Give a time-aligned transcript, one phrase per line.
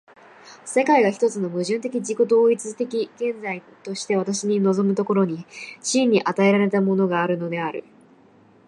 [0.65, 5.45] 世界が一つの矛盾的自己同一的現在として私に臨む所に、
[5.83, 7.83] 真に与えられたものがあるのである。